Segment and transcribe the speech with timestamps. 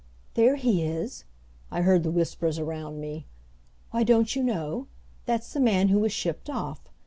[0.33, 1.25] "There he is,"
[1.69, 3.27] I heard the whispers around me.
[3.91, 4.87] "Why, don't you know?
[5.27, 6.81] That's the man who was shipped off.